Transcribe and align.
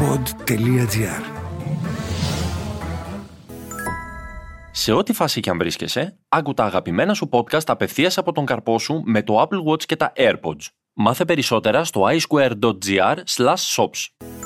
pod.gr 0.00 1.22
Σε 4.70 4.92
ό,τι 4.92 5.12
φάση 5.12 5.40
και 5.40 5.50
αν 5.50 5.58
βρίσκεσαι, 5.58 6.18
άκου 6.28 6.54
τα 6.54 6.64
αγαπημένα 6.64 7.14
σου 7.14 7.28
podcast 7.32 7.66
απευθείας 7.66 8.18
από 8.18 8.32
τον 8.32 8.44
καρπό 8.44 8.78
σου 8.78 9.02
με 9.04 9.22
το 9.22 9.42
Apple 9.42 9.72
Watch 9.72 9.82
και 9.84 9.96
τα 9.96 10.12
AirPods. 10.16 10.66
Μάθε 10.92 11.24
περισσότερα 11.24 11.84
στο 11.84 12.02
iSquare.gr 12.08 13.16
shops. 13.76 14.39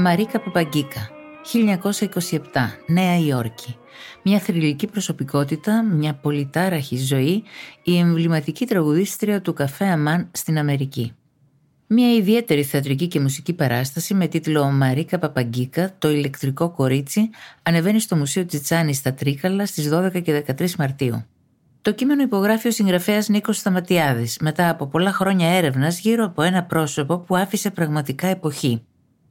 Μαρίκα 0.00 0.40
Παπαγκίκα, 0.40 1.10
1927, 2.30 2.38
Νέα 2.86 3.18
Υόρκη. 3.18 3.76
Μια 4.22 4.38
θρηλυκή 4.38 4.86
προσωπικότητα, 4.86 5.82
μια 5.82 6.14
πολυτάραχη 6.14 6.96
ζωή, 6.96 7.42
η 7.82 7.98
εμβληματική 7.98 8.66
τραγουδίστρια 8.66 9.40
του 9.40 9.52
καφέ 9.52 9.84
Αμάν 9.84 10.28
στην 10.32 10.58
Αμερική. 10.58 11.12
Μια 11.86 12.14
ιδιαίτερη 12.14 12.62
θεατρική 12.62 13.06
και 13.06 13.20
μουσική 13.20 13.52
παράσταση 13.52 14.14
με 14.14 14.26
τίτλο 14.26 14.64
Μαρίκα 14.64 15.18
Παπαγκίκα, 15.18 15.94
το 15.98 16.10
ηλεκτρικό 16.10 16.70
κορίτσι, 16.70 17.30
ανεβαίνει 17.62 18.00
στο 18.00 18.16
Μουσείο 18.16 18.46
Τσιτσάνη 18.46 18.94
στα 18.94 19.14
Τρίκαλα 19.14 19.66
στις 19.66 19.90
12 19.92 20.22
και 20.22 20.44
13 20.58 20.70
Μαρτίου. 20.74 21.24
Το 21.82 21.92
κείμενο 21.92 22.22
υπογράφει 22.22 22.68
ο 22.68 22.70
συγγραφέας 22.70 23.28
Νίκος 23.28 23.56
Σταματιάδης 23.56 24.38
μετά 24.40 24.68
από 24.68 24.86
πολλά 24.86 25.12
χρόνια 25.12 25.48
έρευνας 25.48 26.00
γύρω 26.00 26.24
από 26.24 26.42
ένα 26.42 26.64
πρόσωπο 26.64 27.18
που 27.18 27.36
άφησε 27.36 27.70
πραγματικά 27.70 28.26
εποχή, 28.26 28.82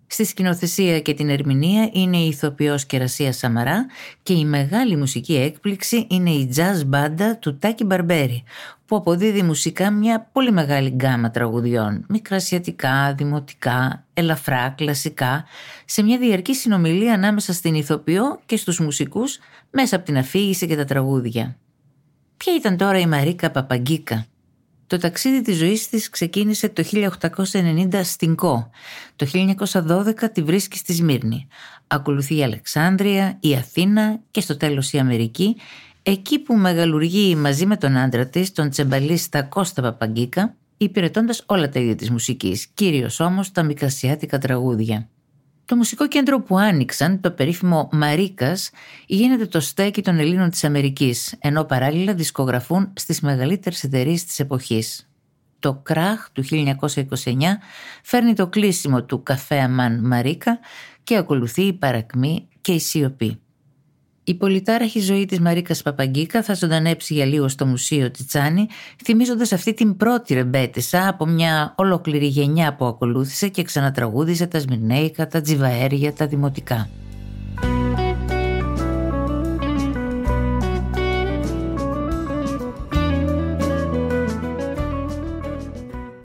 Στη 0.07 0.25
σκηνοθεσία 0.25 0.99
και 0.99 1.13
την 1.13 1.29
ερμηνεία 1.29 1.89
είναι 1.93 2.17
η 2.17 2.27
ηθοποιός 2.27 2.85
Κερασία 2.85 3.33
Σαμαρά 3.33 3.85
και 4.23 4.33
η 4.33 4.45
μεγάλη 4.45 4.95
μουσική 4.95 5.35
έκπληξη 5.35 6.07
είναι 6.09 6.29
η 6.29 6.53
jazz 6.55 6.85
μπάντα 6.85 7.37
του 7.37 7.57
Τάκη 7.57 7.83
Μπαρμπέρι 7.83 8.43
που 8.85 8.95
αποδίδει 8.95 9.41
μουσικά 9.41 9.91
μια 9.91 10.29
πολύ 10.31 10.51
μεγάλη 10.51 10.89
γκάμα 10.89 11.31
τραγουδιών, 11.31 12.05
μικρασιατικά, 12.09 13.13
δημοτικά, 13.13 14.05
ελαφρά, 14.13 14.69
κλασικά, 14.77 15.45
σε 15.85 16.03
μια 16.03 16.17
διαρκή 16.17 16.55
συνομιλία 16.55 17.13
ανάμεσα 17.13 17.53
στην 17.53 17.75
ηθοποιό 17.75 18.39
και 18.45 18.57
στους 18.57 18.79
μουσικούς 18.79 19.39
μέσα 19.71 19.95
από 19.95 20.05
την 20.05 20.17
αφήγηση 20.17 20.67
και 20.67 20.75
τα 20.75 20.85
τραγούδια. 20.85 21.57
Ποια 22.37 22.55
ήταν 22.55 22.77
τώρα 22.77 22.99
η 22.99 23.05
Μαρίκα 23.05 23.51
Παπαγκίκα, 23.51 24.25
το 24.87 24.97
ταξίδι 24.97 25.41
της 25.41 25.57
ζωής 25.57 25.89
της 25.89 26.09
ξεκίνησε 26.09 26.69
το 26.69 26.83
1890 26.83 28.01
στην 28.03 28.35
Κο. 28.35 28.69
Το 29.15 29.27
1912 29.33 30.31
τη 30.33 30.41
βρίσκει 30.41 30.77
στη 30.77 30.93
Σμύρνη. 30.93 31.47
Ακολουθεί 31.87 32.37
η 32.37 32.43
Αλεξάνδρεια, 32.43 33.37
η 33.39 33.55
Αθήνα 33.55 34.19
και 34.31 34.41
στο 34.41 34.57
τέλος 34.57 34.93
η 34.93 34.97
Αμερική, 34.97 35.55
εκεί 36.03 36.39
που 36.39 36.55
μεγαλουργεί 36.55 37.35
μαζί 37.35 37.65
με 37.65 37.77
τον 37.77 37.97
άντρα 37.97 38.27
της, 38.27 38.51
τον 38.51 38.69
τσεμπαλίστα 38.69 39.43
Κώστα 39.43 39.81
Παπαγκίκα, 39.81 40.55
υπηρετώντας 40.77 41.43
όλα 41.45 41.69
τα 41.69 41.79
είδη 41.79 41.95
της 41.95 42.09
μουσικής, 42.09 42.67
κυρίως 42.73 43.19
όμως 43.19 43.51
τα 43.51 43.63
μικρασιάτικα 43.63 44.37
τραγούδια. 44.37 45.09
Το 45.67 45.75
μουσικό 45.75 46.07
κέντρο 46.07 46.41
που 46.41 46.57
άνοιξαν, 46.57 47.21
το 47.21 47.31
περίφημο 47.31 47.89
Μαρίκας, 47.91 48.69
γίνεται 49.05 49.45
το 49.45 49.59
στέκι 49.59 50.01
των 50.01 50.19
Ελλήνων 50.19 50.49
της 50.49 50.63
Αμερικής, 50.63 51.35
ενώ 51.39 51.63
παράλληλα 51.63 52.13
δισκογραφούν 52.13 52.93
στις 52.93 53.21
μεγαλύτερες 53.21 53.83
εταιρείες 53.83 54.25
της 54.25 54.39
εποχής. 54.39 55.09
Το 55.59 55.79
κράχ 55.83 56.29
του 56.31 56.43
1929 56.43 57.59
φέρνει 58.03 58.33
το 58.33 58.47
κλείσιμο 58.47 59.03
του 59.03 59.23
καφέ 59.23 59.59
Αμάν 59.59 60.07
Μαρίκα 60.07 60.59
και 61.03 61.17
ακολουθεί 61.17 61.61
η 61.61 61.73
παρακμή 61.73 62.47
και 62.61 62.71
η 62.71 62.79
σιωπή. 62.79 63.39
Η 64.29 64.35
πολυτάραχη 64.35 64.99
ζωή 64.99 65.25
της 65.25 65.39
Μαρίκας 65.39 65.81
Παπαγκίκα 65.81 66.43
θα 66.43 66.53
ζωντανέψει 66.53 67.13
για 67.13 67.25
λίγο 67.25 67.47
στο 67.47 67.65
Μουσείο 67.65 68.11
Τσιτσάνη, 68.11 68.67
θυμίζοντας 69.03 69.51
αυτή 69.51 69.73
την 69.73 69.97
πρώτη 69.97 70.33
ρεμπέτησα 70.33 71.07
από 71.07 71.25
μια 71.25 71.73
ολόκληρη 71.77 72.25
γενιά 72.25 72.75
που 72.75 72.85
ακολούθησε 72.85 73.47
και 73.47 73.63
ξανατραγούδιζε 73.63 74.47
τα 74.47 74.59
Σμυρνέικα, 74.59 75.27
τα 75.27 75.41
Τζιβαέρια, 75.41 76.13
τα 76.13 76.27
Δημοτικά. 76.27 76.89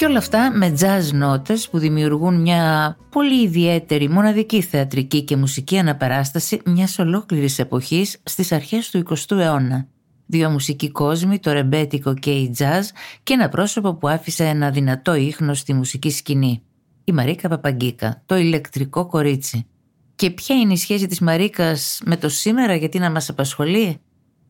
Και 0.03 0.09
όλα 0.09 0.19
αυτά 0.19 0.57
με 0.57 0.75
jazz 0.81 1.13
νότες 1.13 1.69
που 1.69 1.79
δημιουργούν 1.79 2.41
μια 2.41 2.97
πολύ 3.11 3.43
ιδιαίτερη 3.43 4.09
μοναδική 4.09 4.63
θεατρική 4.63 5.23
και 5.23 5.37
μουσική 5.37 5.79
αναπαράσταση 5.79 6.61
μιας 6.65 6.99
ολόκληρης 6.99 7.59
εποχής 7.59 8.21
στις 8.23 8.53
αρχές 8.53 8.91
του 8.91 9.03
20ου 9.09 9.37
αιώνα. 9.37 9.89
Δύο 10.27 10.51
μουσικοί 10.51 10.91
κόσμοι, 10.91 11.39
το 11.39 11.53
ρεμπέτικο 11.53 12.15
και 12.15 12.31
η 12.31 12.55
jazz 12.59 12.83
και 13.23 13.33
ένα 13.33 13.49
πρόσωπο 13.49 13.95
που 13.95 14.09
άφησε 14.09 14.45
ένα 14.45 14.71
δυνατό 14.71 15.15
ίχνος 15.15 15.59
στη 15.59 15.73
μουσική 15.73 16.11
σκηνή. 16.11 16.63
Η 17.05 17.13
Μαρίκα 17.13 17.49
Παπαγκίκα, 17.49 18.23
το 18.27 18.37
ηλεκτρικό 18.37 19.07
κορίτσι. 19.07 19.67
Και 20.15 20.31
ποια 20.31 20.57
είναι 20.57 20.73
η 20.73 20.77
σχέση 20.77 21.07
της 21.07 21.21
Μαρίκας 21.21 22.01
με 22.05 22.17
το 22.17 22.29
σήμερα 22.29 22.75
γιατί 22.75 22.99
να 22.99 23.11
μας 23.11 23.29
απασχολεί; 23.29 24.01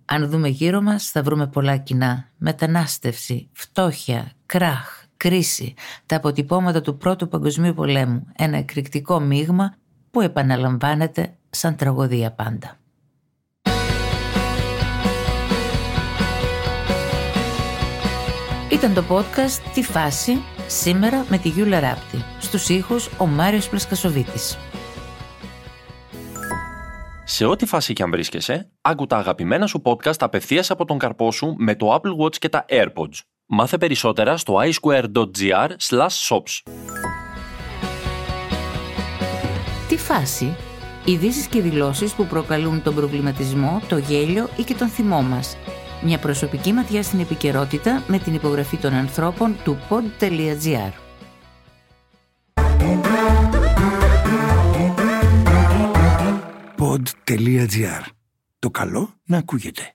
Αν 0.05 0.31
δούμε 0.31 0.49
γύρω 0.49 0.81
μας 0.81 1.11
θα 1.11 1.23
βρούμε 1.23 1.47
πολλά 1.47 1.77
κοινά. 1.77 2.31
Μετανάστευση, 2.37 3.49
φτώχεια, 3.53 4.33
κράχ, 4.47 5.02
κρίση, 5.23 5.75
τα 6.07 6.17
αποτυπώματα 6.17 6.81
του 6.81 6.97
Πρώτου 6.97 7.29
Παγκοσμίου 7.29 7.75
Πολέμου, 7.75 8.27
ένα 8.37 8.57
εκρηκτικό 8.57 9.21
μείγμα 9.21 9.75
που 10.11 10.21
επαναλαμβάνεται 10.21 11.35
σαν 11.51 11.77
τραγωδία 11.77 12.33
πάντα. 12.33 12.79
Ήταν 18.71 18.95
το 18.95 19.05
podcast 19.11 19.71
«Τη 19.75 19.83
φάση» 19.83 20.43
σήμερα 20.67 21.27
με 21.29 21.39
τη 21.39 21.49
Γιούλα 21.49 21.81
Ράπτη. 21.81 22.25
Στους 22.41 22.69
ήχους 22.69 23.11
ο 23.19 23.27
Μάριος 23.27 23.69
Πλασκασοβίτης. 23.69 24.59
Σε 27.25 27.45
ό,τι 27.45 27.67
φάση 27.67 27.93
και 27.93 28.03
αν 28.03 28.11
βρίσκεσαι, 28.11 28.71
άκου 28.81 29.07
τα 29.07 29.17
αγαπημένα 29.17 29.67
σου 29.67 29.83
podcast 29.85 30.19
απευθείας 30.19 30.71
από 30.71 30.85
τον 30.85 30.99
καρπό 30.99 31.33
σου 31.33 31.55
με 31.59 31.75
το 31.75 31.95
Apple 31.95 32.25
Watch 32.25 32.37
και 32.37 32.49
τα 32.49 32.65
AirPods. 32.69 33.32
Μάθε 33.55 33.79
περισσότερα 33.79 34.37
στο 34.37 34.61
iSquare.gr 34.63 35.69
shops. 36.29 36.63
Τι 39.89 39.97
φάση, 39.97 40.57
ειδήσεις 41.05 41.47
και 41.47 41.61
δηλώσεις 41.61 42.13
που 42.13 42.27
προκαλούν 42.27 42.83
τον 42.83 42.95
προβληματισμό, 42.95 43.83
το 43.89 43.97
γέλιο 43.97 44.49
ή 44.57 44.63
και 44.63 44.75
τον 44.75 44.89
θυμό 44.89 45.23
μας. 45.23 45.57
Μια 46.03 46.19
προσωπική 46.19 46.73
ματιά 46.73 47.03
στην 47.03 47.21
επικαιρότητα 47.21 48.03
με 48.07 48.19
την 48.19 48.35
υπογραφή 48.35 48.77
των 48.77 48.93
ανθρώπων 48.93 49.57
του 49.65 49.79
pod.gr. 49.89 50.93
Pod.gr. 56.79 58.03
Το 58.59 58.71
καλό 58.71 59.15
να 59.25 59.39
ακούγεται. 59.39 59.95